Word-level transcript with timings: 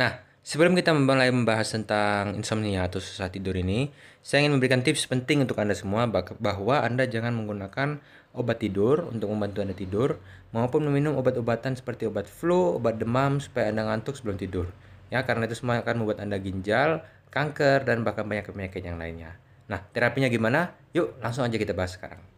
Nah, 0.00 0.16
sebelum 0.40 0.72
kita 0.72 0.96
mulai 0.96 1.28
membahas 1.28 1.76
tentang 1.76 2.32
insomnia 2.32 2.88
atau 2.88 3.04
susah 3.04 3.28
tidur 3.28 3.52
ini, 3.52 3.92
saya 4.24 4.40
ingin 4.40 4.56
memberikan 4.56 4.80
tips 4.80 5.04
penting 5.04 5.44
untuk 5.44 5.60
Anda 5.60 5.76
semua 5.76 6.08
bahwa 6.40 6.80
Anda 6.80 7.04
jangan 7.04 7.36
menggunakan 7.36 8.00
obat 8.32 8.64
tidur 8.64 9.04
untuk 9.12 9.28
membantu 9.28 9.60
Anda 9.60 9.76
tidur 9.76 10.16
maupun 10.56 10.88
meminum 10.88 11.20
obat-obatan 11.20 11.76
seperti 11.76 12.08
obat 12.08 12.24
flu, 12.24 12.80
obat 12.80 12.96
demam 12.96 13.44
supaya 13.44 13.68
Anda 13.68 13.92
ngantuk 13.92 14.16
sebelum 14.16 14.40
tidur. 14.40 14.72
Ya, 15.12 15.20
karena 15.28 15.44
itu 15.44 15.60
semua 15.60 15.84
akan 15.84 16.00
membuat 16.00 16.24
Anda 16.24 16.40
ginjal, 16.40 17.04
kanker 17.28 17.84
dan 17.84 18.00
bahkan 18.00 18.24
banyak 18.24 18.48
penyakit 18.48 18.80
yang 18.80 18.96
lainnya. 18.96 19.36
Nah, 19.68 19.84
terapinya 19.92 20.32
gimana? 20.32 20.72
Yuk, 20.96 21.20
langsung 21.20 21.44
aja 21.44 21.60
kita 21.60 21.76
bahas 21.76 22.00
sekarang. 22.00 22.29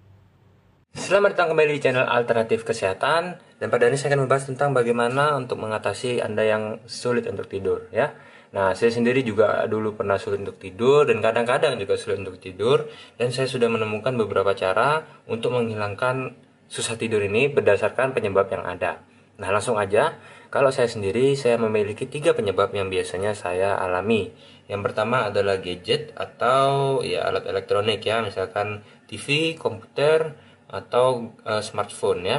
Selamat 0.93 1.33
datang 1.33 1.57
kembali 1.57 1.73
di 1.73 1.81
channel 1.81 2.05
Alternatif 2.05 2.69
Kesehatan 2.69 3.41
dan 3.41 3.69
pada 3.73 3.89
ini 3.89 3.97
saya 3.97 4.13
akan 4.13 4.29
membahas 4.29 4.45
tentang 4.45 4.77
bagaimana 4.77 5.41
untuk 5.41 5.57
mengatasi 5.57 6.21
Anda 6.21 6.45
yang 6.45 6.85
sulit 6.85 7.25
untuk 7.33 7.49
tidur 7.49 7.89
ya. 7.89 8.13
Nah, 8.53 8.77
saya 8.77 8.93
sendiri 8.93 9.25
juga 9.25 9.65
dulu 9.65 9.97
pernah 9.97 10.21
sulit 10.21 10.45
untuk 10.45 10.61
tidur 10.61 11.09
dan 11.09 11.25
kadang-kadang 11.25 11.81
juga 11.81 11.97
sulit 11.97 12.21
untuk 12.21 12.37
tidur 12.37 12.93
dan 13.17 13.33
saya 13.33 13.49
sudah 13.49 13.73
menemukan 13.73 14.13
beberapa 14.21 14.53
cara 14.53 15.01
untuk 15.25 15.57
menghilangkan 15.57 16.37
susah 16.69 17.01
tidur 17.01 17.25
ini 17.25 17.49
berdasarkan 17.49 18.13
penyebab 18.13 18.53
yang 18.53 18.69
ada. 18.69 19.01
Nah, 19.41 19.49
langsung 19.49 19.81
aja. 19.81 20.21
Kalau 20.53 20.69
saya 20.69 20.85
sendiri, 20.85 21.33
saya 21.33 21.57
memiliki 21.57 22.05
tiga 22.05 22.37
penyebab 22.37 22.69
yang 22.77 22.93
biasanya 22.93 23.33
saya 23.33 23.81
alami. 23.81 24.37
Yang 24.69 24.93
pertama 24.93 25.33
adalah 25.33 25.57
gadget 25.57 26.13
atau 26.13 27.01
ya 27.01 27.25
alat 27.25 27.49
elektronik 27.49 28.05
ya, 28.05 28.21
misalkan 28.21 28.85
TV, 29.09 29.57
komputer, 29.57 30.37
atau 30.73 31.37
uh, 31.45 31.61
smartphone 31.61 32.25
ya. 32.25 32.39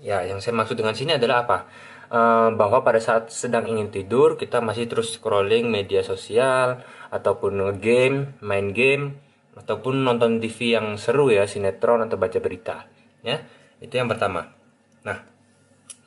Ya, 0.00 0.24
yang 0.24 0.40
saya 0.40 0.56
maksud 0.56 0.80
dengan 0.80 0.96
sini 0.96 1.20
adalah 1.20 1.44
apa? 1.44 1.58
Uh, 2.08 2.52
bahwa 2.56 2.84
pada 2.84 3.00
saat 3.00 3.32
sedang 3.32 3.64
ingin 3.64 3.88
tidur 3.88 4.36
kita 4.36 4.60
masih 4.60 4.88
terus 4.88 5.16
scrolling 5.16 5.68
media 5.68 6.04
sosial 6.04 6.84
ataupun 7.12 7.80
game, 7.80 8.36
main 8.44 8.72
game 8.72 9.20
ataupun 9.54 10.02
nonton 10.02 10.42
TV 10.42 10.74
yang 10.74 10.98
seru 10.98 11.30
ya, 11.30 11.46
sinetron 11.46 12.02
atau 12.04 12.18
baca 12.18 12.38
berita. 12.42 12.88
Ya, 13.24 13.44
itu 13.80 13.94
yang 13.94 14.10
pertama. 14.10 14.52
Nah, 15.06 15.24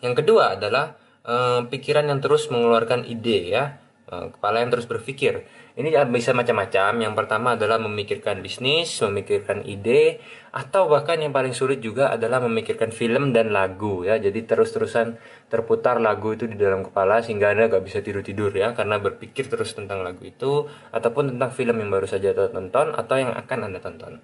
yang 0.04 0.14
kedua 0.14 0.60
adalah 0.60 0.98
uh, 1.26 1.66
pikiran 1.66 2.06
yang 2.06 2.20
terus 2.22 2.50
mengeluarkan 2.52 3.08
ide 3.08 3.40
ya, 3.50 3.82
kepala 4.08 4.64
yang 4.64 4.72
terus 4.72 4.88
berpikir. 4.88 5.44
Ini 5.78 5.94
bisa 6.10 6.32
macam-macam. 6.34 7.06
Yang 7.06 7.14
pertama 7.14 7.54
adalah 7.54 7.78
memikirkan 7.78 8.40
bisnis, 8.42 8.98
memikirkan 9.04 9.62
ide, 9.68 10.24
atau 10.50 10.90
bahkan 10.90 11.20
yang 11.22 11.36
paling 11.36 11.54
sulit 11.54 11.84
juga 11.84 12.10
adalah 12.10 12.42
memikirkan 12.42 12.90
film 12.90 13.36
dan 13.36 13.54
lagu 13.54 14.08
ya. 14.08 14.18
Jadi 14.18 14.48
terus-terusan 14.48 15.20
terputar 15.52 16.00
lagu 16.02 16.34
itu 16.34 16.50
di 16.50 16.58
dalam 16.58 16.82
kepala 16.88 17.22
sehingga 17.22 17.54
Anda 17.54 17.70
gak 17.70 17.84
bisa 17.84 18.00
tidur-tidur 18.02 18.50
ya 18.56 18.74
karena 18.74 18.98
berpikir 18.98 19.52
terus 19.52 19.76
tentang 19.78 20.02
lagu 20.02 20.24
itu 20.26 20.66
ataupun 20.96 21.38
tentang 21.38 21.52
film 21.54 21.78
yang 21.78 21.94
baru 21.94 22.10
saja 22.10 22.34
tonton 22.34 22.96
atau 22.98 23.16
yang 23.20 23.36
akan 23.38 23.60
Anda 23.70 23.80
tonton. 23.84 24.18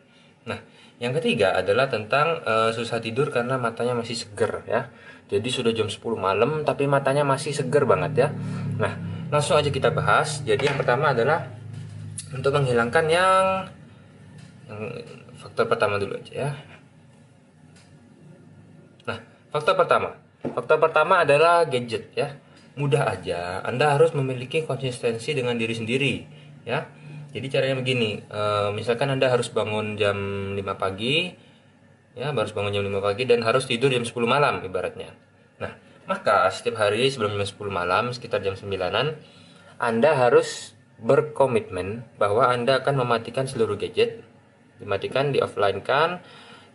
Nah, 0.50 0.60
yang 0.98 1.14
ketiga 1.20 1.54
adalah 1.54 1.92
tentang 1.92 2.42
uh, 2.48 2.72
susah 2.74 2.98
tidur 2.98 3.30
karena 3.30 3.62
matanya 3.62 3.94
masih 3.94 4.16
seger 4.16 4.66
ya. 4.66 4.90
Jadi 5.30 5.50
sudah 5.54 5.72
jam 5.76 5.88
10 5.88 6.02
malam 6.18 6.66
tapi 6.66 6.90
matanya 6.90 7.22
masih 7.28 7.54
seger 7.54 7.86
banget 7.86 8.14
ya. 8.16 8.28
Nah, 8.82 9.13
langsung 9.34 9.58
aja 9.58 9.74
kita 9.74 9.90
bahas. 9.90 10.46
Jadi 10.46 10.70
yang 10.70 10.78
pertama 10.78 11.10
adalah 11.10 11.50
untuk 12.30 12.54
menghilangkan 12.54 13.06
yang, 13.10 13.66
yang 14.70 14.82
faktor 15.42 15.66
pertama 15.66 15.98
dulu 15.98 16.22
aja 16.22 16.34
ya. 16.34 16.50
Nah, 19.10 19.18
faktor 19.50 19.74
pertama. 19.74 20.14
Faktor 20.46 20.78
pertama 20.78 21.26
adalah 21.26 21.66
gadget 21.66 22.14
ya. 22.14 22.38
Mudah 22.78 23.10
aja. 23.10 23.66
Anda 23.66 23.98
harus 23.98 24.14
memiliki 24.14 24.70
konsistensi 24.70 25.34
dengan 25.34 25.58
diri 25.58 25.74
sendiri 25.74 26.14
ya. 26.70 26.86
Jadi 27.34 27.50
caranya 27.50 27.82
begini, 27.82 28.22
e, 28.30 28.42
misalkan 28.78 29.10
Anda 29.10 29.26
harus 29.26 29.50
bangun 29.50 29.98
jam 29.98 30.14
5 30.54 30.78
pagi, 30.78 31.34
ya 32.14 32.30
harus 32.30 32.54
bangun 32.54 32.70
jam 32.70 32.86
5 32.86 33.02
pagi 33.02 33.26
dan 33.26 33.42
harus 33.42 33.66
tidur 33.66 33.90
jam 33.90 34.06
10 34.06 34.14
malam 34.30 34.62
ibaratnya. 34.62 35.18
Maka 36.04 36.52
setiap 36.52 36.84
hari 36.84 37.08
sebelum 37.08 37.40
jam 37.40 37.48
10 37.48 37.56
malam 37.72 38.12
sekitar 38.12 38.44
jam 38.44 38.60
9-an 38.60 39.16
Anda 39.80 40.12
harus 40.20 40.76
berkomitmen 41.00 42.04
bahwa 42.20 42.52
Anda 42.52 42.84
akan 42.84 43.04
mematikan 43.04 43.48
seluruh 43.48 43.76
gadget. 43.80 44.24
Dimatikan, 44.80 45.32
di 45.32 45.40
offline 45.40 45.80
kan. 45.80 46.20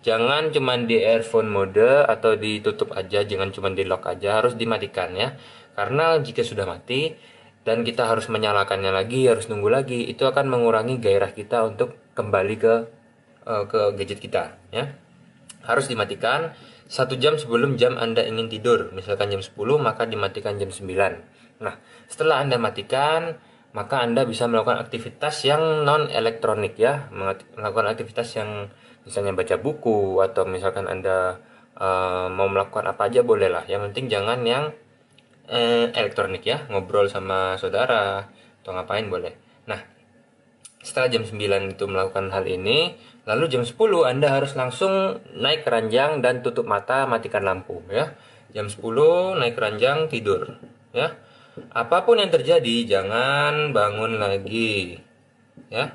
Jangan 0.00 0.54
cuma 0.54 0.78
di 0.78 1.02
earphone 1.02 1.50
mode 1.50 2.06
atau 2.06 2.38
ditutup 2.38 2.94
aja, 2.94 3.26
jangan 3.26 3.50
cuma 3.50 3.68
di 3.74 3.82
lock 3.82 4.06
aja, 4.06 4.38
harus 4.40 4.54
dimatikan 4.54 5.10
ya. 5.12 5.34
Karena 5.74 6.16
jika 6.22 6.46
sudah 6.46 6.64
mati 6.64 7.18
dan 7.66 7.82
kita 7.82 8.06
harus 8.06 8.30
menyalakannya 8.30 8.94
lagi, 8.94 9.26
harus 9.26 9.50
nunggu 9.50 9.68
lagi, 9.68 10.06
itu 10.06 10.22
akan 10.22 10.46
mengurangi 10.46 11.02
gairah 11.02 11.34
kita 11.34 11.66
untuk 11.66 11.98
kembali 12.14 12.54
ke 12.56 12.74
uh, 13.44 13.64
ke 13.66 13.80
gadget 13.98 14.22
kita 14.22 14.54
ya. 14.70 14.94
Harus 15.66 15.90
dimatikan 15.90 16.54
satu 16.88 17.20
jam 17.20 17.36
sebelum 17.36 17.76
jam 17.76 18.00
Anda 18.00 18.24
ingin 18.24 18.48
tidur, 18.48 18.88
misalkan 18.96 19.28
jam 19.28 19.44
10 19.44 19.52
maka 19.76 20.08
dimatikan 20.08 20.56
jam 20.56 20.72
9. 20.72 21.60
Nah, 21.60 21.76
setelah 22.08 22.40
Anda 22.40 22.56
matikan, 22.56 23.36
maka 23.76 24.00
Anda 24.00 24.24
bisa 24.24 24.48
melakukan 24.48 24.80
aktivitas 24.80 25.44
yang 25.44 25.84
non 25.84 26.08
elektronik 26.08 26.80
ya, 26.80 27.12
melakukan 27.12 27.92
aktivitas 27.92 28.40
yang 28.40 28.72
misalnya 29.04 29.36
baca 29.36 29.60
buku 29.60 30.24
atau 30.24 30.48
misalkan 30.48 30.88
Anda 30.88 31.36
uh, 31.76 32.32
mau 32.32 32.48
melakukan 32.48 32.88
apa 32.88 33.12
aja 33.12 33.20
boleh 33.20 33.52
lah. 33.52 33.68
Yang 33.68 33.92
penting 33.92 34.06
jangan 34.08 34.40
yang 34.48 34.72
uh, 35.52 35.86
elektronik 35.92 36.40
ya, 36.40 36.64
ngobrol 36.72 37.12
sama 37.12 37.60
saudara 37.60 38.32
atau 38.64 38.72
ngapain 38.72 39.04
boleh. 39.12 39.36
Nah, 39.68 39.84
setelah 40.80 41.12
jam 41.12 41.28
9 41.28 41.36
itu 41.76 41.84
melakukan 41.84 42.32
hal 42.32 42.48
ini, 42.48 42.96
Lalu 43.28 43.44
jam 43.52 43.60
10 43.60 43.76
Anda 44.08 44.32
harus 44.32 44.56
langsung 44.56 45.20
naik 45.36 45.68
keranjang 45.68 46.24
dan 46.24 46.40
tutup 46.40 46.64
mata, 46.64 47.04
matikan 47.04 47.44
lampu 47.44 47.84
ya. 47.92 48.16
Jam 48.56 48.72
10 48.72 49.36
naik 49.36 49.52
keranjang 49.52 50.08
tidur 50.08 50.56
ya. 50.96 51.12
Apa 51.76 52.08
pun 52.08 52.16
yang 52.16 52.32
terjadi 52.32 52.88
jangan 52.88 53.76
bangun 53.76 54.16
lagi 54.16 54.96
ya. 55.68 55.92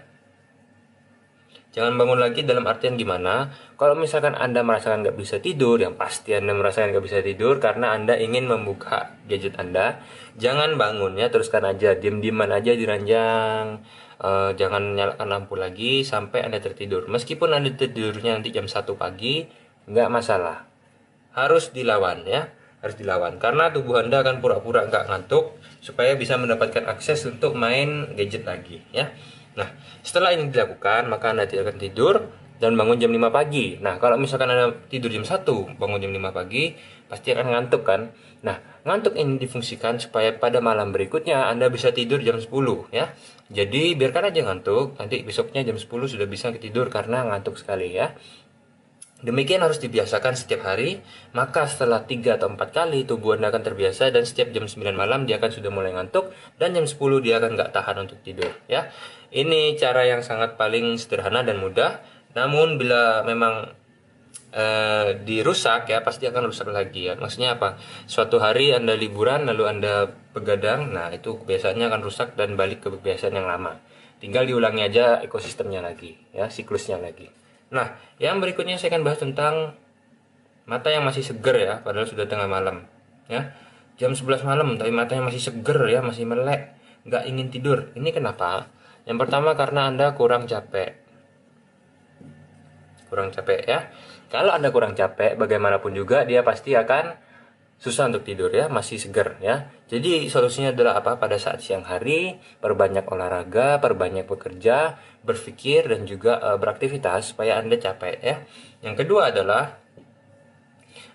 Jangan 1.73 1.97
bangun 1.97 2.21
lagi 2.21 2.45
dalam 2.45 2.69
artian 2.69 2.93
gimana? 3.01 3.49
Kalau 3.81 3.97
misalkan 3.97 4.37
Anda 4.37 4.61
merasakan 4.61 5.01
nggak 5.01 5.17
bisa 5.17 5.41
tidur, 5.41 5.81
yang 5.81 5.97
pasti 5.97 6.37
Anda 6.37 6.53
merasakan 6.53 6.93
nggak 6.93 7.05
bisa 7.09 7.25
tidur 7.25 7.57
karena 7.57 7.97
Anda 7.97 8.13
ingin 8.13 8.45
membuka 8.45 9.17
gadget 9.25 9.57
Anda, 9.57 9.97
jangan 10.37 10.77
bangun 10.77 11.17
ya, 11.17 11.33
teruskan 11.33 11.65
aja, 11.65 11.97
diem-dieman 11.97 12.53
aja 12.53 12.77
di 12.77 12.85
ranjang, 12.85 13.81
uh, 14.23 14.51
jangan 14.55 14.95
nyalakan 14.95 15.27
lampu 15.29 15.59
lagi 15.59 16.01
sampai 16.07 16.47
anda 16.47 16.63
tertidur. 16.63 17.05
Meskipun 17.11 17.51
anda 17.51 17.69
tidurnya 17.69 18.39
nanti 18.39 18.55
jam 18.55 18.65
1 18.65 18.87
pagi 18.95 19.45
nggak 19.85 20.09
masalah. 20.09 20.65
Harus 21.35 21.75
dilawan 21.75 22.23
ya. 22.23 22.49
Harus 22.79 22.95
dilawan. 22.95 23.37
Karena 23.37 23.69
tubuh 23.69 23.99
anda 23.99 24.23
akan 24.23 24.39
pura-pura 24.39 24.87
nggak 24.87 25.11
ngantuk 25.11 25.59
supaya 25.83 26.15
bisa 26.15 26.39
mendapatkan 26.39 26.87
akses 26.87 27.27
untuk 27.27 27.53
main 27.59 28.15
gadget 28.15 28.47
lagi 28.47 28.79
ya. 28.95 29.11
Nah 29.59 29.69
setelah 30.01 30.31
ini 30.31 30.49
dilakukan 30.49 31.11
maka 31.11 31.35
anda 31.35 31.45
tidak 31.45 31.69
akan 31.71 31.77
tidur 31.79 32.15
dan 32.63 32.79
bangun 32.79 32.95
jam 32.95 33.11
5 33.11 33.27
pagi. 33.27 33.75
Nah, 33.83 33.99
kalau 33.99 34.15
misalkan 34.15 34.47
Anda 34.47 34.71
tidur 34.87 35.11
jam 35.11 35.27
1, 35.27 35.75
bangun 35.75 35.99
jam 35.99 36.15
5 36.15 36.31
pagi, 36.31 36.71
pasti 37.11 37.35
akan 37.35 37.51
ngantuk 37.51 37.83
kan? 37.83 38.15
Nah, 38.39 38.63
ngantuk 38.87 39.19
ini 39.19 39.35
difungsikan 39.35 39.99
supaya 39.99 40.31
pada 40.31 40.63
malam 40.63 40.95
berikutnya 40.95 41.51
Anda 41.51 41.67
bisa 41.67 41.91
tidur 41.91 42.23
jam 42.23 42.39
10 42.39 42.87
ya. 42.95 43.11
Jadi, 43.51 43.99
biarkan 43.99 44.31
aja 44.31 44.47
ngantuk, 44.47 44.95
nanti 44.95 45.19
besoknya 45.27 45.67
jam 45.67 45.75
10 45.75 46.07
sudah 46.07 46.23
bisa 46.23 46.55
tidur 46.55 46.87
karena 46.87 47.27
ngantuk 47.27 47.59
sekali 47.59 47.91
ya. 47.91 48.15
Demikian 49.23 49.63
harus 49.63 49.79
dibiasakan 49.79 50.35
setiap 50.35 50.67
hari, 50.67 50.99
maka 51.31 51.67
setelah 51.67 52.03
3 52.03 52.39
atau 52.39 52.47
4 52.47 52.59
kali 52.75 53.03
tubuh 53.03 53.35
Anda 53.39 53.51
akan 53.51 53.63
terbiasa 53.63 54.11
dan 54.11 54.23
setiap 54.23 54.51
jam 54.55 54.67
9 54.67 54.95
malam 54.95 55.27
dia 55.27 55.39
akan 55.39 55.51
sudah 55.51 55.71
mulai 55.71 55.95
ngantuk 55.95 56.31
dan 56.59 56.75
jam 56.75 56.83
10 56.83 57.23
dia 57.23 57.39
akan 57.39 57.55
nggak 57.55 57.71
tahan 57.71 58.03
untuk 58.03 58.19
tidur 58.23 58.51
ya. 58.67 58.91
Ini 59.31 59.79
cara 59.79 60.03
yang 60.03 60.27
sangat 60.27 60.59
paling 60.59 60.99
sederhana 60.99 61.39
dan 61.39 61.63
mudah 61.63 62.03
namun 62.33 62.81
bila 62.81 63.21
memang 63.25 63.73
e, 64.53 64.65
dirusak 65.25 65.89
ya 65.89 66.05
pasti 66.05 66.29
akan 66.29 66.49
rusak 66.49 66.69
lagi 66.69 67.09
ya. 67.09 67.13
Maksudnya 67.17 67.57
apa? 67.57 67.77
Suatu 68.05 68.37
hari 68.37 68.73
Anda 68.73 68.93
liburan 68.93 69.49
lalu 69.49 69.63
Anda 69.69 70.09
begadang, 70.33 70.93
nah 70.93 71.09
itu 71.13 71.41
kebiasaannya 71.41 71.85
akan 71.89 72.01
rusak 72.05 72.37
dan 72.37 72.57
balik 72.57 72.85
ke 72.85 72.89
kebiasaan 72.93 73.33
yang 73.33 73.49
lama. 73.49 73.81
Tinggal 74.21 74.47
diulangi 74.47 74.81
aja 74.85 75.19
ekosistemnya 75.19 75.83
lagi 75.83 76.15
ya, 76.31 76.47
siklusnya 76.47 77.01
lagi. 77.01 77.27
Nah, 77.73 77.97
yang 78.21 78.37
berikutnya 78.37 78.77
saya 78.77 78.93
akan 78.93 79.03
bahas 79.03 79.19
tentang 79.19 79.53
mata 80.63 80.87
yang 80.93 81.03
masih 81.03 81.25
seger 81.25 81.57
ya, 81.59 81.73
padahal 81.81 82.07
sudah 82.07 82.29
tengah 82.29 82.47
malam 82.47 82.85
ya. 83.27 83.51
Jam 83.93 84.17
11 84.17 84.41
malam 84.41 84.73
tapi 84.81 84.89
matanya 84.89 85.29
masih 85.29 85.41
seger 85.41 85.77
ya, 85.85 86.01
masih 86.01 86.25
melek, 86.25 86.73
nggak 87.05 87.29
ingin 87.29 87.53
tidur. 87.53 87.93
Ini 87.93 88.09
kenapa? 88.09 88.73
Yang 89.03 89.27
pertama 89.27 89.53
karena 89.53 89.91
Anda 89.91 90.15
kurang 90.15 90.47
capek 90.47 91.02
kurang 93.13 93.29
capek 93.29 93.61
ya. 93.69 93.93
Kalau 94.33 94.49
Anda 94.49 94.73
kurang 94.73 94.97
capek, 94.97 95.37
bagaimanapun 95.37 95.93
juga 95.93 96.25
dia 96.25 96.41
pasti 96.41 96.73
akan 96.73 97.13
susah 97.77 98.09
untuk 98.09 98.25
tidur 98.25 98.49
ya, 98.49 98.65
masih 98.65 98.97
segar 98.97 99.37
ya. 99.37 99.69
Jadi 99.85 100.25
solusinya 100.25 100.73
adalah 100.73 100.97
apa? 100.97 101.21
Pada 101.21 101.37
saat 101.37 101.61
siang 101.61 101.85
hari, 101.85 102.41
perbanyak 102.57 103.05
olahraga, 103.05 103.77
perbanyak 103.77 104.25
bekerja, 104.25 104.97
berpikir 105.21 105.85
dan 105.85 106.09
juga 106.09 106.41
e, 106.41 106.49
beraktivitas 106.57 107.35
supaya 107.37 107.61
Anda 107.61 107.77
capek 107.77 108.17
ya. 108.23 108.41
Yang 108.81 109.05
kedua 109.05 109.29
adalah 109.29 109.77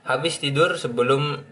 habis 0.06 0.38
tidur 0.38 0.78
sebelum 0.78 1.42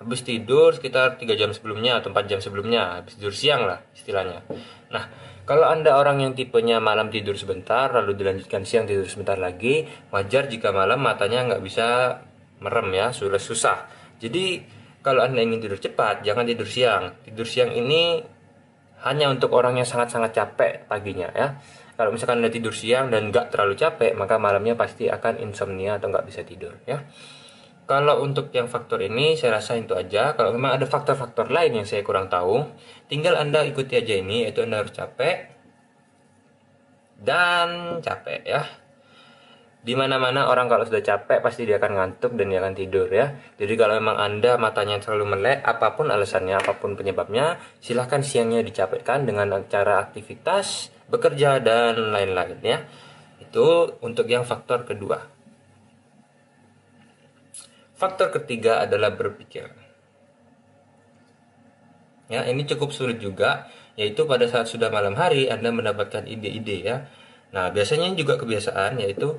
habis 0.00 0.20
tidur 0.22 0.72
sekitar 0.72 1.20
3 1.20 1.34
jam 1.36 1.50
sebelumnya 1.52 2.00
atau 2.00 2.08
4 2.14 2.30
jam 2.30 2.40
sebelumnya, 2.40 3.02
habis 3.02 3.20
tidur 3.20 3.34
siang 3.36 3.66
lah 3.68 3.82
istilahnya. 3.92 4.46
Nah, 4.94 5.10
kalau 5.44 5.68
Anda 5.68 5.96
orang 5.96 6.24
yang 6.24 6.32
tipenya 6.32 6.80
malam 6.80 7.12
tidur 7.12 7.36
sebentar 7.36 7.92
lalu 7.92 8.16
dilanjutkan 8.16 8.64
siang 8.64 8.88
tidur 8.88 9.04
sebentar 9.04 9.36
lagi, 9.36 9.84
wajar 10.12 10.48
jika 10.48 10.72
malam 10.72 11.00
matanya 11.00 11.52
nggak 11.52 11.62
bisa 11.64 12.18
merem 12.64 12.88
ya, 12.96 13.12
sudah 13.12 13.40
susah 13.40 14.04
jadi 14.24 14.62
kalau 15.04 15.20
Anda 15.20 15.44
ingin 15.44 15.60
tidur 15.60 15.76
cepat, 15.76 16.24
jangan 16.24 16.48
tidur 16.48 16.64
siang. 16.64 17.12
Tidur 17.28 17.44
siang 17.44 17.76
ini 17.76 18.24
hanya 19.04 19.28
untuk 19.28 19.52
orang 19.52 19.76
yang 19.76 19.84
sangat-sangat 19.84 20.32
capek 20.32 20.72
paginya 20.88 21.28
ya. 21.36 21.60
Kalau 21.94 22.10
misalkan 22.10 22.40
Anda 22.40 22.48
tidur 22.48 22.72
siang 22.72 23.12
dan 23.12 23.28
nggak 23.28 23.52
terlalu 23.52 23.76
capek, 23.76 24.16
maka 24.16 24.40
malamnya 24.40 24.74
pasti 24.74 25.12
akan 25.12 25.44
insomnia 25.44 26.00
atau 26.00 26.08
nggak 26.08 26.24
bisa 26.24 26.40
tidur 26.40 26.72
ya. 26.88 27.04
Kalau 27.84 28.24
untuk 28.24 28.48
yang 28.56 28.64
faktor 28.64 29.04
ini 29.04 29.36
saya 29.36 29.60
rasa 29.60 29.76
itu 29.76 29.92
aja. 29.92 30.32
Kalau 30.32 30.56
memang 30.56 30.80
ada 30.80 30.88
faktor-faktor 30.88 31.52
lain 31.52 31.84
yang 31.84 31.86
saya 31.86 32.00
kurang 32.00 32.32
tahu, 32.32 32.64
tinggal 33.12 33.36
Anda 33.36 33.60
ikuti 33.64 34.00
aja 34.00 34.16
ini, 34.16 34.48
yaitu 34.48 34.64
Anda 34.64 34.80
harus 34.80 34.96
capek 34.96 35.52
dan 37.20 38.00
capek 38.02 38.40
ya 38.44 38.62
di 39.84 39.92
mana-mana 39.92 40.48
orang 40.48 40.64
kalau 40.64 40.88
sudah 40.88 41.04
capek 41.04 41.44
pasti 41.44 41.68
dia 41.68 41.76
akan 41.76 41.92
ngantuk 41.92 42.40
dan 42.40 42.48
dia 42.48 42.64
akan 42.64 42.72
tidur 42.72 43.04
ya. 43.12 43.36
Jadi 43.60 43.76
kalau 43.76 44.00
memang 44.00 44.16
Anda 44.16 44.56
matanya 44.56 44.96
terlalu 44.96 45.36
melek, 45.36 45.60
apa 45.60 45.92
pun 45.92 46.08
alasannya, 46.08 46.56
apa 46.56 46.80
pun 46.80 46.96
penyebabnya, 46.96 47.60
silahkan 47.84 48.24
siangnya 48.24 48.64
dicapekkan 48.64 49.28
dengan 49.28 49.52
cara 49.68 50.00
aktivitas, 50.00 50.88
bekerja 51.12 51.60
dan 51.60 52.16
lain-lain 52.16 52.64
ya. 52.64 52.80
Itu 53.36 54.00
untuk 54.00 54.24
yang 54.32 54.48
faktor 54.48 54.88
kedua. 54.88 55.33
Faktor 57.94 58.34
ketiga 58.34 58.82
adalah 58.82 59.14
berpikir. 59.14 59.70
Ya, 62.26 62.42
ini 62.50 62.66
cukup 62.66 62.90
sulit 62.90 63.22
juga, 63.22 63.70
yaitu 63.94 64.26
pada 64.26 64.50
saat 64.50 64.66
sudah 64.66 64.90
malam 64.90 65.14
hari 65.14 65.46
Anda 65.46 65.70
mendapatkan 65.70 66.26
ide-ide 66.26 66.82
ya. 66.82 66.96
Nah, 67.54 67.70
biasanya 67.70 68.10
juga 68.18 68.34
kebiasaan 68.34 68.98
yaitu 68.98 69.30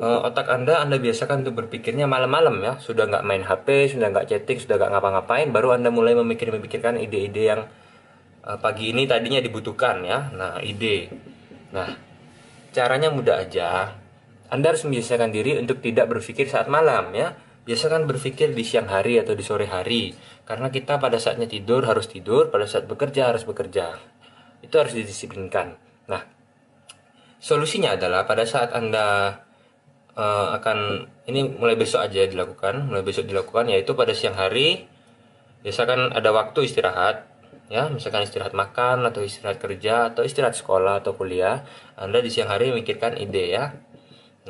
uh, 0.00 0.20
otak 0.24 0.48
anda 0.48 0.80
anda 0.80 0.96
biasakan 0.96 1.44
untuk 1.44 1.66
berpikirnya 1.66 2.08
malam-malam 2.08 2.64
ya. 2.64 2.72
Sudah 2.80 3.04
nggak 3.04 3.24
main 3.28 3.44
HP 3.44 3.92
sudah 3.92 4.08
nggak 4.08 4.26
chatting 4.32 4.58
sudah 4.58 4.80
nggak 4.80 4.90
ngapa-ngapain 4.96 5.52
baru 5.52 5.76
anda 5.76 5.92
mulai 5.92 6.16
memikir-memikirkan 6.16 6.96
ide-ide 6.96 7.42
yang 7.44 7.68
uh, 8.48 8.56
pagi 8.56 8.96
ini 8.96 9.04
tadinya 9.04 9.44
dibutuhkan 9.44 10.00
ya. 10.00 10.32
Nah 10.32 10.64
ide. 10.64 11.12
Nah 11.76 11.92
caranya 12.72 13.12
mudah 13.12 13.44
aja. 13.44 13.92
Anda 14.48 14.72
harus 14.72 14.88
membiasakan 14.88 15.28
diri 15.28 15.60
untuk 15.60 15.84
tidak 15.84 16.08
berpikir 16.08 16.48
saat 16.48 16.72
malam 16.72 17.12
ya 17.12 17.36
biasakan 17.62 18.10
berpikir 18.10 18.50
di 18.50 18.66
siang 18.66 18.90
hari 18.90 19.22
atau 19.22 19.38
di 19.38 19.44
sore 19.46 19.70
hari. 19.70 20.14
Karena 20.42 20.68
kita 20.68 20.98
pada 20.98 21.18
saatnya 21.22 21.46
tidur 21.46 21.86
harus 21.86 22.10
tidur 22.10 22.50
pada 22.50 22.66
saat 22.66 22.90
bekerja 22.90 23.30
harus 23.30 23.46
bekerja. 23.46 23.98
Itu 24.62 24.74
harus 24.78 24.94
didisiplinkan. 24.94 25.78
Nah 26.10 26.22
solusinya 27.38 27.94
adalah 27.94 28.26
pada 28.26 28.46
saat 28.46 28.74
anda 28.74 29.38
uh, 30.14 30.58
akan 30.58 31.06
ini 31.30 31.46
mulai 31.58 31.74
besok 31.74 32.06
aja 32.06 32.26
dilakukan 32.26 32.86
mulai 32.86 33.02
besok 33.02 33.26
dilakukan 33.26 33.66
yaitu 33.70 33.98
pada 33.98 34.14
siang 34.14 34.38
hari 34.38 34.86
biasakan 35.62 36.10
ada 36.10 36.34
waktu 36.34 36.66
istirahat 36.66 37.30
ya. 37.70 37.86
Misalkan 37.86 38.26
istirahat 38.26 38.58
makan 38.58 39.06
atau 39.06 39.22
istirahat 39.22 39.62
kerja 39.62 40.10
atau 40.10 40.26
istirahat 40.26 40.58
sekolah 40.58 41.06
atau 41.06 41.14
kuliah 41.14 41.62
anda 41.94 42.18
di 42.18 42.30
siang 42.34 42.50
hari 42.50 42.74
memikirkan 42.74 43.14
ide 43.14 43.54
ya. 43.54 43.70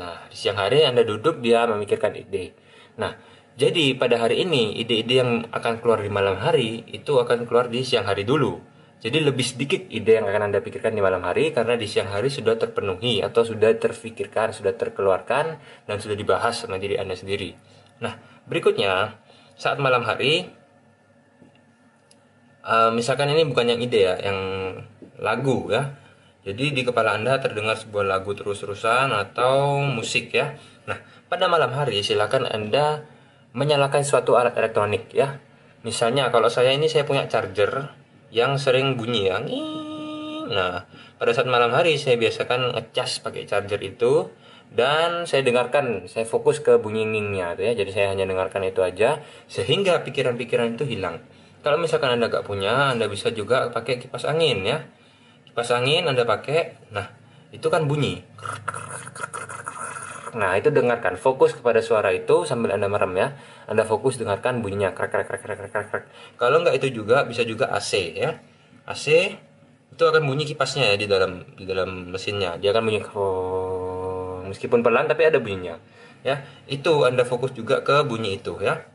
Nah 0.01 0.25
di 0.33 0.37
siang 0.41 0.57
hari 0.57 0.89
anda 0.89 1.05
duduk 1.05 1.45
dia 1.45 1.69
memikirkan 1.69 2.17
ide 2.17 2.72
nah 2.97 3.17
jadi 3.53 3.95
pada 4.01 4.17
hari 4.17 4.49
ini 4.49 4.81
ide-ide 4.81 5.15
yang 5.21 5.45
akan 5.53 5.85
keluar 5.85 6.01
di 6.01 6.09
malam 6.09 6.41
hari 6.41 6.85
itu 6.89 7.21
akan 7.21 7.45
keluar 7.45 7.69
di 7.69 7.85
siang 7.85 8.09
hari 8.09 8.25
dulu 8.25 8.73
jadi 9.03 9.19
lebih 9.19 9.43
sedikit 9.43 9.83
ide 9.91 10.23
yang 10.23 10.31
akan 10.31 10.47
Anda 10.47 10.63
pikirkan 10.63 10.95
di 10.95 11.03
malam 11.03 11.27
hari 11.27 11.51
karena 11.51 11.75
di 11.75 11.91
siang 11.91 12.15
hari 12.15 12.31
sudah 12.31 12.55
terpenuhi 12.55 13.19
atau 13.19 13.43
sudah 13.43 13.75
terfikirkan, 13.75 14.55
sudah 14.55 14.79
terkeluarkan 14.79 15.59
dan 15.91 15.97
sudah 15.99 16.15
dibahas 16.15 16.63
sama 16.63 16.79
diri 16.79 16.95
Anda 17.03 17.19
sendiri. 17.19 17.51
Nah, 17.99 18.15
berikutnya 18.47 19.19
saat 19.59 19.83
malam 19.83 20.07
hari 20.07 20.47
uh, 22.63 22.95
misalkan 22.95 23.27
ini 23.35 23.43
bukan 23.43 23.75
yang 23.75 23.83
ide 23.83 24.01
ya, 24.07 24.15
yang 24.23 24.39
lagu 25.19 25.67
ya. 25.67 25.99
Jadi 26.43 26.75
di 26.75 26.83
kepala 26.83 27.15
Anda 27.15 27.39
terdengar 27.39 27.79
sebuah 27.79 28.03
lagu 28.03 28.35
terus-terusan 28.35 29.15
atau 29.15 29.79
musik 29.79 30.35
ya. 30.35 30.59
Nah, 30.91 30.99
pada 31.31 31.47
malam 31.47 31.71
hari 31.71 32.03
silakan 32.03 32.51
Anda 32.51 33.07
menyalakan 33.55 34.03
suatu 34.03 34.35
alat 34.35 34.59
elektronik 34.59 35.15
ya. 35.15 35.39
Misalnya 35.87 36.35
kalau 36.35 36.51
saya 36.51 36.75
ini 36.75 36.91
saya 36.91 37.07
punya 37.07 37.31
charger 37.31 37.95
yang 38.35 38.59
sering 38.59 38.99
bunyi 38.99 39.31
ya. 39.31 39.39
Nah, 40.51 40.83
pada 41.15 41.31
saat 41.31 41.47
malam 41.47 41.71
hari 41.71 41.95
saya 41.95 42.19
biasakan 42.19 42.75
ngecas 42.75 43.23
pakai 43.23 43.47
charger 43.47 43.79
itu 43.79 44.27
dan 44.73 45.29
saya 45.31 45.47
dengarkan, 45.47 46.11
saya 46.11 46.27
fokus 46.27 46.59
ke 46.59 46.75
bunyi 46.83 47.07
ngingnya 47.07 47.55
ya. 47.55 47.71
Jadi 47.79 47.91
saya 47.95 48.11
hanya 48.11 48.27
dengarkan 48.27 48.67
itu 48.67 48.83
aja 48.83 49.23
sehingga 49.47 50.03
pikiran-pikiran 50.03 50.75
itu 50.75 50.91
hilang. 50.91 51.23
Kalau 51.63 51.79
misalkan 51.79 52.19
Anda 52.19 52.27
gak 52.27 52.43
punya, 52.43 52.91
Anda 52.91 53.07
bisa 53.07 53.31
juga 53.31 53.71
pakai 53.71 54.03
kipas 54.03 54.27
angin 54.27 54.67
ya. 54.67 54.83
Kipas 55.53 55.69
angin 55.77 56.09
Anda 56.09 56.25
pakai, 56.25 56.89
nah 56.97 57.13
itu 57.53 57.69
kan 57.69 57.85
bunyi. 57.85 58.25
Nah, 60.33 60.57
itu 60.57 60.73
dengarkan, 60.73 61.21
fokus 61.21 61.53
kepada 61.53 61.85
suara 61.85 62.09
itu 62.09 62.49
sambil 62.49 62.73
Anda 62.73 62.89
merem 62.89 63.13
ya. 63.21 63.37
Anda 63.69 63.85
fokus 63.85 64.17
dengarkan 64.17 64.65
bunyinya 64.65 64.97
krek 64.97 65.13
krek 65.13 65.29
krek 65.29 65.45
krek 65.45 65.69
krek 65.69 65.87
krek. 65.93 66.05
Kalau 66.41 66.65
nggak 66.65 66.81
itu 66.81 67.05
juga 67.05 67.29
bisa 67.29 67.45
juga 67.45 67.69
AC 67.69 68.17
ya. 68.17 68.41
AC 68.89 69.37
itu 69.93 70.03
akan 70.09 70.25
bunyi 70.25 70.49
kipasnya 70.49 70.89
ya 70.89 70.97
di 70.97 71.05
dalam 71.05 71.45
di 71.53 71.69
dalam 71.69 72.09
mesinnya. 72.09 72.57
Dia 72.57 72.73
akan 72.73 72.83
bunyi 72.89 73.01
meskipun 74.49 74.81
pelan 74.81 75.05
tapi 75.05 75.29
ada 75.29 75.37
bunyinya. 75.37 75.77
Ya, 76.25 76.49
itu 76.65 77.05
Anda 77.05 77.29
fokus 77.29 77.53
juga 77.53 77.85
ke 77.85 78.01
bunyi 78.09 78.41
itu 78.41 78.57
ya. 78.65 78.89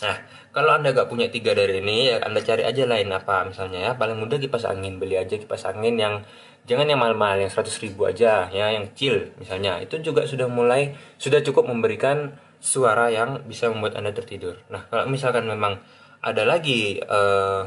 Nah, 0.00 0.16
kalau 0.54 0.78
Anda 0.78 0.94
nggak 0.94 1.08
punya 1.10 1.28
tiga 1.28 1.52
dari 1.52 1.82
ini, 1.82 2.14
ya 2.14 2.22
Anda 2.24 2.40
cari 2.40 2.64
aja 2.64 2.86
lain 2.86 3.10
apa 3.10 3.44
misalnya 3.44 3.78
ya. 3.78 3.90
Paling 3.98 4.16
mudah 4.16 4.38
kipas 4.38 4.64
angin, 4.64 4.96
beli 4.96 5.18
aja 5.18 5.36
kipas 5.36 5.66
angin 5.68 5.98
yang 5.98 6.24
jangan 6.68 6.86
yang 6.88 7.00
mahal-mahal 7.00 7.40
yang 7.40 7.52
100 7.52 7.66
ribu 7.82 8.04
aja 8.04 8.46
ya 8.52 8.66
yang 8.70 8.84
kecil 8.92 9.32
misalnya 9.40 9.80
itu 9.80 9.96
juga 10.04 10.28
sudah 10.28 10.46
mulai 10.50 10.92
sudah 11.16 11.40
cukup 11.40 11.66
memberikan 11.66 12.36
suara 12.60 13.08
yang 13.08 13.40
bisa 13.48 13.72
membuat 13.72 13.96
anda 13.96 14.12
tertidur 14.12 14.60
nah 14.68 14.84
kalau 14.92 15.08
misalkan 15.08 15.48
memang 15.48 15.80
ada 16.20 16.44
lagi 16.44 17.00
uh, 17.00 17.64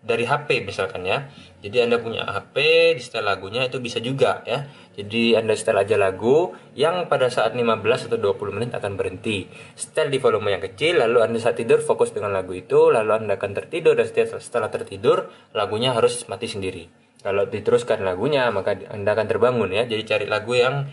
dari 0.00 0.24
HP 0.24 0.64
misalkan 0.64 1.04
ya. 1.04 1.28
Jadi 1.60 1.76
anda 1.84 2.00
punya 2.00 2.24
HP 2.24 2.56
di 2.96 3.00
setel 3.04 3.28
lagunya 3.28 3.68
itu 3.68 3.76
bisa 3.84 4.00
juga 4.00 4.40
ya. 4.48 4.64
Jadi 4.96 5.36
anda 5.36 5.52
setel 5.52 5.76
aja 5.76 6.00
lagu 6.00 6.56
yang 6.72 7.04
pada 7.06 7.28
saat 7.28 7.52
15 7.52 8.08
atau 8.08 8.16
20 8.16 8.56
menit 8.56 8.70
akan 8.72 8.96
berhenti. 8.96 9.44
Setel 9.76 10.08
di 10.08 10.16
volume 10.16 10.56
yang 10.56 10.62
kecil 10.64 11.04
lalu 11.04 11.20
anda 11.20 11.36
saat 11.36 11.60
tidur 11.60 11.84
fokus 11.84 12.16
dengan 12.16 12.32
lagu 12.32 12.56
itu 12.56 12.88
lalu 12.88 13.24
anda 13.24 13.36
akan 13.36 13.52
tertidur 13.52 13.92
dan 13.92 14.08
setelah 14.40 14.72
tertidur 14.72 15.28
lagunya 15.52 15.92
harus 15.92 16.24
mati 16.32 16.48
sendiri. 16.48 16.88
Kalau 17.20 17.44
diteruskan 17.44 18.00
lagunya 18.00 18.48
maka 18.48 18.72
anda 18.88 19.12
akan 19.12 19.26
terbangun 19.28 19.68
ya. 19.68 19.84
Jadi 19.84 20.02
cari 20.08 20.24
lagu 20.24 20.56
yang 20.56 20.88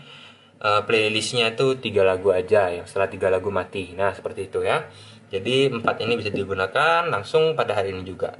uh, 0.60 0.84
playlistnya 0.84 1.56
itu 1.56 1.80
tiga 1.80 2.04
lagu 2.04 2.28
aja 2.36 2.68
yang 2.68 2.84
setelah 2.84 3.08
tiga 3.08 3.32
lagu 3.32 3.48
mati. 3.48 3.96
Nah 3.96 4.12
seperti 4.12 4.52
itu 4.52 4.60
ya. 4.60 4.84
Jadi 5.28 5.72
empat 5.72 6.04
ini 6.04 6.20
bisa 6.20 6.28
digunakan 6.32 7.08
langsung 7.08 7.52
pada 7.52 7.76
hari 7.76 7.92
ini 7.92 8.00
juga 8.04 8.32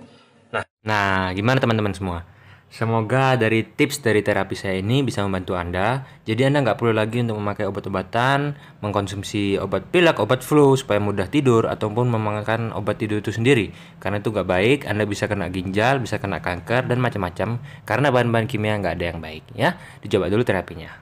nah 0.89 1.29
gimana 1.37 1.61
teman-teman 1.61 1.93
semua 1.93 2.25
Semoga 2.69 3.33
dari 3.41 3.65
tips 3.65 4.05
dari 4.05 4.21
terapi 4.21 4.53
saya 4.53 4.77
ini 4.77 5.01
bisa 5.01 5.25
membantu 5.25 5.57
Anda. 5.57 6.05
Jadi 6.29 6.53
Anda 6.53 6.61
nggak 6.61 6.77
perlu 6.77 6.93
lagi 6.93 7.25
untuk 7.25 7.41
memakai 7.41 7.65
obat-obatan, 7.65 8.61
mengkonsumsi 8.85 9.57
obat 9.57 9.89
pilek, 9.89 10.21
obat 10.21 10.45
flu 10.45 10.77
supaya 10.77 11.01
mudah 11.01 11.33
tidur, 11.33 11.65
ataupun 11.65 12.13
memakan 12.13 12.77
obat 12.77 13.01
tidur 13.01 13.25
itu 13.25 13.33
sendiri. 13.33 13.73
Karena 13.97 14.21
itu 14.21 14.29
nggak 14.29 14.45
baik, 14.45 14.79
Anda 14.85 15.09
bisa 15.09 15.25
kena 15.33 15.49
ginjal, 15.49 15.97
bisa 16.05 16.21
kena 16.21 16.45
kanker, 16.45 16.85
dan 16.85 17.01
macam-macam. 17.01 17.57
Karena 17.89 18.13
bahan-bahan 18.13 18.45
kimia 18.45 18.77
nggak 18.77 19.01
ada 19.01 19.05
yang 19.17 19.19
baik. 19.25 19.49
Ya, 19.57 19.81
dicoba 20.05 20.29
dulu 20.29 20.45
terapinya. 20.45 20.93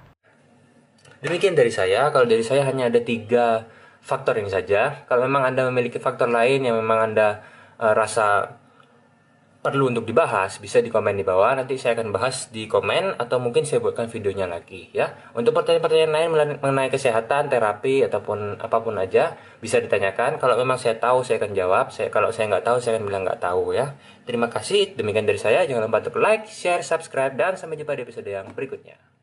Demikian 1.19 1.59
dari 1.59 1.75
saya. 1.75 2.15
Kalau 2.15 2.31
dari 2.31 2.47
saya 2.47 2.63
hanya 2.63 2.87
ada 2.87 3.03
tiga 3.03 3.67
faktor 4.07 4.39
ini 4.39 4.55
saja. 4.55 5.03
Kalau 5.11 5.27
memang 5.27 5.43
Anda 5.43 5.67
memiliki 5.67 5.99
faktor 5.99 6.31
lain 6.31 6.63
yang 6.63 6.79
memang 6.79 7.11
Anda 7.11 7.43
uh, 7.83 7.91
rasa 7.91 8.55
perlu 9.67 9.91
untuk 9.91 10.07
dibahas 10.07 10.63
bisa 10.63 10.79
di 10.79 10.87
komen 10.95 11.19
di 11.19 11.27
bawah. 11.27 11.59
Nanti 11.59 11.75
saya 11.75 11.99
akan 11.99 12.15
bahas 12.15 12.47
di 12.55 12.71
komen 12.71 13.19
atau 13.19 13.43
mungkin 13.43 13.67
saya 13.67 13.83
buatkan 13.83 14.07
videonya 14.07 14.47
lagi 14.47 14.95
ya. 14.95 15.11
Untuk 15.35 15.51
pertanyaan-pertanyaan 15.59 16.13
lain 16.15 16.29
mengenai 16.63 16.87
kesehatan 16.87 17.51
terapi 17.51 18.07
ataupun 18.07 18.63
apa 18.63 18.79
pun 18.79 18.95
aja 18.95 19.35
bisa 19.59 19.83
ditanyakan. 19.83 20.39
Kalau 20.39 20.55
memang 20.55 20.79
saya 20.79 20.95
tahu 21.03 21.27
saya 21.27 21.43
akan 21.43 21.59
jawab. 21.59 21.91
Saya 21.91 22.15
kalau 22.15 22.31
saya 22.31 22.47
nggak 22.55 22.63
tahu 22.63 22.79
saya 22.79 22.95
akan 22.95 23.05
bilang 23.11 23.27
nggak 23.27 23.43
tahu 23.43 23.75
ya. 23.75 23.99
Terima 24.23 24.47
kasih. 24.47 24.95
Demikian 24.95 25.27
dari 25.27 25.43
saya. 25.43 25.67
Jangan 25.67 25.91
lupa 25.91 25.99
untuk 25.99 26.23
like 26.23 26.47
share 26.47 26.87
subscribe 26.87 27.35
dan 27.35 27.59
sampai 27.59 27.75
jumpa 27.75 27.99
di 27.99 28.07
episode 28.07 28.31
yang 28.31 28.47
berikutnya 28.55 29.16